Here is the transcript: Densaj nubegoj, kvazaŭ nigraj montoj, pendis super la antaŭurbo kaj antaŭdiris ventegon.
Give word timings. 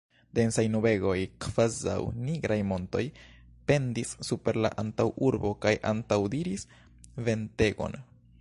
Densaj 0.37 0.63
nubegoj, 0.75 1.17
kvazaŭ 1.45 1.97
nigraj 2.29 2.57
montoj, 2.71 3.03
pendis 3.73 4.15
super 4.31 4.61
la 4.67 4.73
antaŭurbo 4.85 5.55
kaj 5.67 5.75
antaŭdiris 5.95 6.69
ventegon. 7.29 8.05